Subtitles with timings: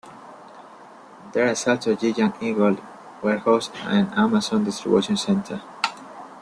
[1.33, 2.75] There is also a Giant Eagle
[3.21, 5.61] warehouse and an Amazon Distribution Center.